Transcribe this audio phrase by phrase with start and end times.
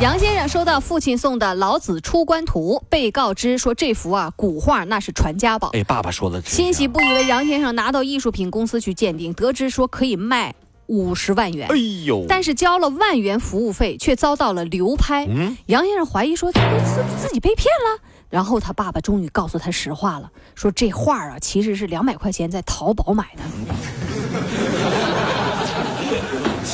[0.00, 5.70] 杨先生收到父亲送的《老子出关图》，被告知说这幅啊古画那是传家宝。
[5.72, 10.54] 哎，爸爸说的欣喜不已的杨先生拿到艺术品公司去鉴定，得知说可以卖
[10.86, 11.66] 五十万元。
[11.68, 15.26] 哎呦，但是交了万元服务费，却遭到了流拍。
[15.28, 18.00] 嗯杨先生怀疑说自自自己被骗了。
[18.30, 23.42] 然后他爸爸终于告诉他实话了，说这画啊其实是两百块钱在淘宝买的。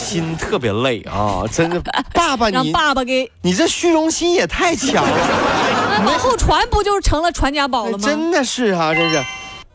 [0.04, 1.80] 心特别累啊，真的，
[2.12, 5.18] 爸爸让你爸爸给你这虚荣心也太强了，
[5.98, 8.04] 那往后传，不就是成了传家宝了吗？
[8.04, 9.24] 真的是啊，真是。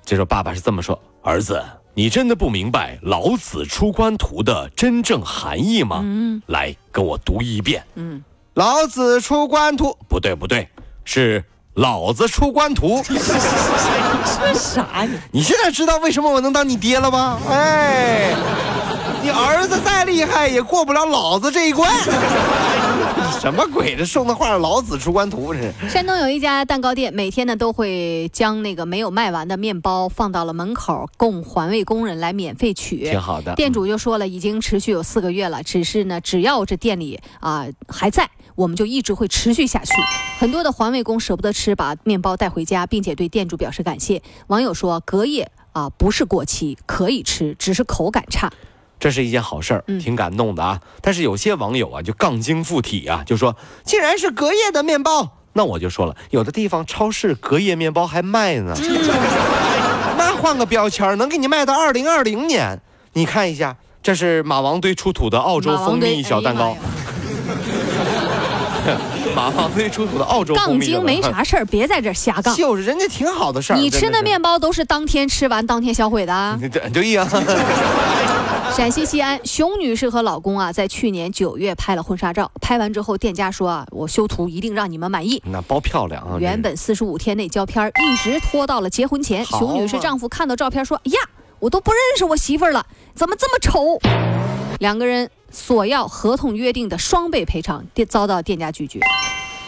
[0.05, 6.01] 这时候爸爸是这么说：“儿子，你真的不明白《老子出关图》的真正含义吗？
[6.03, 7.83] 嗯来，跟我读一遍。
[7.95, 10.67] 嗯，老子出关图，不对不对，
[11.05, 11.43] 是
[11.73, 13.03] 老子出关图。
[13.05, 15.17] 说啥你？
[15.31, 17.39] 你现在知道为什么我能当你爹了吗？
[17.49, 18.33] 哎，
[19.21, 21.91] 你儿子再厉害也过不了老子这一关。
[23.39, 23.95] 什么鬼？
[23.95, 25.89] 这送的画《老子出关图》这是？
[25.89, 33.09] 山东有一家蛋糕店，每天呢都会将那个没有卖完的面包放到了门口，供环卫工人来免费取。
[33.09, 33.55] 挺好的。
[33.55, 39.93] 店主就说了，已经持续有四个月了，只是呢，只要这店里啊、还在，我们就一直会持续下去。
[40.37, 44.21] 很多的环卫工舍不得吃，把面包带回家，并且对店主表示感谢。
[44.47, 48.51] 网友说，隔夜啊、不是过期，可以吃，只是口感差。
[48.99, 50.79] 这是一件好事儿，嗯挺感动的啊。
[51.01, 55.37] 但是有些网友啊，就杠精附体啊，就说既然是隔夜的面包。
[55.53, 58.73] 那我就说了，有的地方超市隔夜面包还卖呢，
[60.17, 62.79] 那换个标签能给你卖到二零二零年。
[63.13, 66.77] 你看一下，这是马王堆出土的澳洲蜂蜜小蛋糕
[69.35, 72.55] 马王堆出土的澳洲蜂杠精没啥事儿，别在这瞎杠。
[72.55, 73.75] 就是人家挺好的事儿。
[73.75, 76.57] 你吃真是，的面包都是当天吃完当天销毁的啊。
[76.61, 77.27] 对对呀，
[78.75, 85.41] 陕西西安，熊女士和老公啊，在去年九月拍了婚纱照，拍完之后，店家说啊，我修图一定让你们满意。
[85.45, 86.37] 那包漂亮啊！
[86.39, 89.43] 原本四十五天内交片儿，一直拖到了结婚前。
[89.43, 91.19] 熊女士丈夫看到照片说：“哎呀，
[91.59, 93.99] 我都不认识我媳妇儿了，怎么这么丑？”
[94.79, 99.01] 两个人索要合同约定的双倍赔偿，店遭到店家拒绝。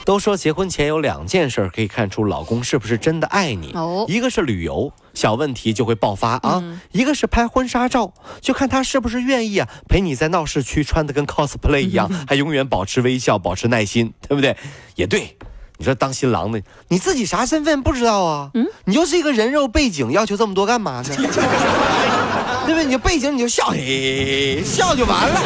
[0.04, 14.56] 都说结婚前有两件事可以看出老公是不是真的爱你，哦一个是旅游，小问题就会爆发啊；嗯一个是拍婚纱照，就看他是不是愿意啊，陪你在闹市区穿的跟 cosplay 一样， 还永远保持微笑，保持耐心，对不对？
[14.96, 15.38] 也对。
[15.78, 18.52] 你说当新郎的，你自己啥身份不知道啊？
[18.54, 21.10] 嗯，你就是一个人肉背景，要求这么多干嘛呢？
[22.66, 22.86] 对不对？
[22.86, 25.42] 你背景你就笑，嘿，笑就完了。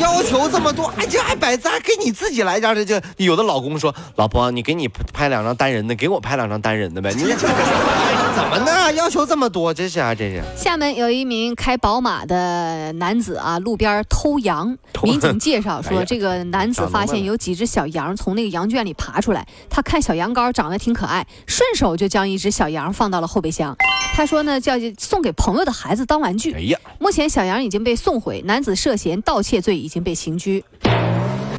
[0.00, 7.24] 要求这么多，哎，这还摆咱给你自己来张，这这有的老公说，老婆，你给你拍两张单人的，给我拍两张单人的呗，你
[8.34, 8.92] 怎么呢？
[8.94, 10.42] 要求这么多，这是啊，这是。
[10.56, 14.76] 厦门有一名开宝马的男子啊，路边偷羊。
[15.02, 23.76] 民警介绍说，这个男子发现有几只小羊从那个羊圈里爬出来，他看小羊羔长得挺可爱，顺手就将一只小羊放到了后备箱。
[24.14, 26.60] 他说呢，叫送给朋友的孩子当玩具哎。
[26.60, 30.64] 呀，目前小羊已经被送回，男子涉嫌盗窃罪已经被刑拘。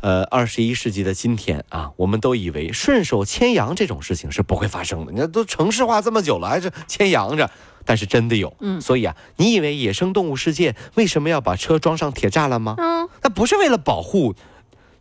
[0.01, 5.11] 呃，二十一世纪的今天啊，我们都以为顺手牵羊这种事情是不会发生的。
[5.11, 7.49] 你看，都城市化这么久了，还是牵羊着。
[7.87, 12.73] 但是真的有，嗯所以啊，你以为野生动物世界为什么要把车装上铁栅栏吗？
[12.79, 14.33] 嗯，那不是为了保护，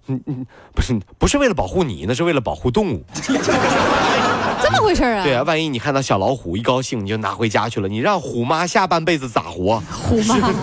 [0.06, 3.02] 嗯嗯，不是不是为了保护你，那是为了保护动物。
[4.64, 5.22] 这么回事啊？
[5.22, 9.82] 对啊，万一你看到小老虎一高兴你就拿回家去了，你让虎妈下半辈子咋活？
[9.90, 10.38] 虎妈。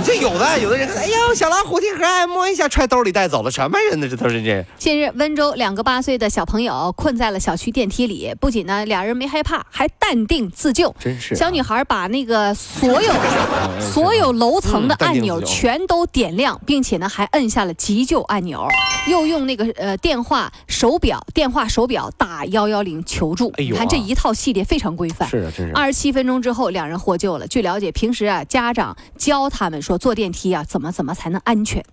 [0.04, 4.08] 这有的有的人看，哎呦，小老虎挺可爱，摸一下揣兜里带走了，什么人呢？
[4.08, 4.64] 这都是这。
[4.78, 10.94] 近日，温州两个八岁的小朋友困在了小区电梯里，不仅呢俩人没害怕，还淡定自救。
[10.98, 13.12] 真是啊小女孩把那个所有
[13.80, 18.66] 所有楼层的按钮全都点亮，并且呢还摁下了急救按钮，
[19.08, 23.52] 又用那个呃电话手表电话手表打幺幺零求助。
[23.58, 25.28] 哎呦啊你看这一套系列非常规范。
[25.28, 25.72] 是啊，真是。
[25.74, 27.46] 二十七分钟之后，两人获救了。
[27.46, 31.84] 据了解，平时啊，家长教他们说坐电梯啊，怎么怎么才能安全。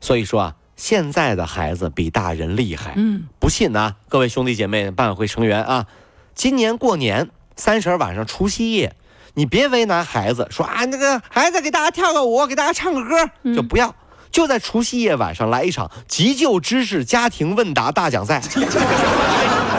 [0.00, 2.94] 所以说啊，现在的孩子比大人厉害。
[2.96, 5.86] 嗯，不信呢，各位兄弟姐妹、办委会成员啊，
[6.34, 8.94] 今年过年三十晚上除夕夜，
[9.34, 13.94] 你别为难孩子，说啊那个孩子给大家跳个舞，给大家唱个歌，就不要。
[14.30, 18.42] 就在除夕夜晚上来一场急救知识家庭问答大奖赛。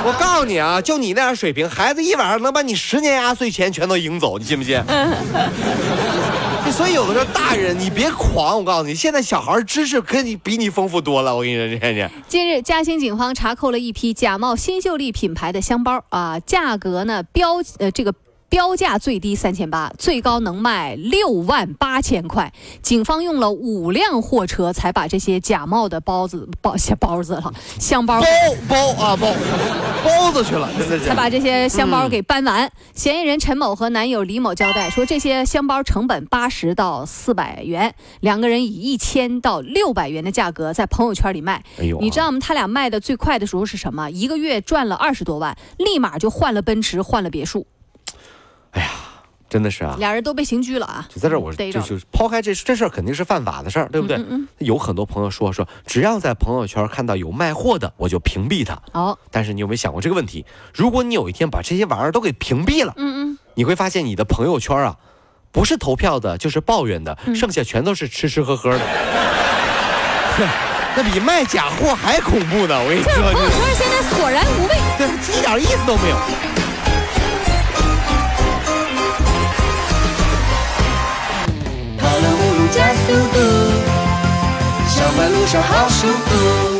[0.04, 4.82] 我告诉你啊，就你那样水平，孩子一晚上能把你十年压岁钱全都赢走，你信不信？
[6.72, 11.36] 所以有的时候大人你别狂，我告诉你，现在小孩知识可你比你丰富多了。
[11.36, 12.12] 我跟你说，这这。
[12.28, 18.14] 近日，嘉兴警方查扣了一批假冒新秀丽品牌的箱包啊，价格呢标呃这个。
[18.50, 22.54] 标价最低三千八，最高能卖六万八千块。
[22.82, 28.28] 警方用了五辆货车才把这些假冒的包子包些包子了香包包
[28.70, 29.28] 包啊包
[30.04, 30.70] 包子去了，
[31.06, 32.72] 才把这些香包给搬完。
[32.94, 41.64] 嫌疑人陈某和男友李某交代说，这些香包成本八十到四百元，两个人以一千到六百元的价格在朋友圈里卖。
[41.80, 42.40] 哎呦，你知道吗？
[42.42, 44.10] 他俩卖的最快的时候是什么？
[44.10, 47.68] 一个月赚了二十多万，立马就换了奔驰，换了别墅。
[49.50, 51.08] 真的是啊，俩人都被刑拘了啊！
[51.08, 54.20] 就在这儿，我就就抛开这这事儿，肯定是犯法的事儿，对不对？
[54.58, 58.78] 有很多朋友说说，只要在朋友圈看到有卖货的，我就屏蔽他。
[58.92, 60.46] 哦，但是你有没有想过这个问题？
[60.74, 64.98] 如果你有一天把这些玩意儿都给屏蔽了，嗯嗯，你会发现你的朋友圈啊，
[65.52, 68.82] 不是投票的，就是抱怨的，剩下全都是吃吃喝喝的。
[70.98, 72.76] 那比卖假货还恐怖呢！
[72.84, 75.08] 我跟你说，朋友圈现在索然无味，对，
[75.38, 76.18] 一点意思都没有。
[83.18, 83.40] 加速度，
[84.88, 86.77] 上班路上好舒服。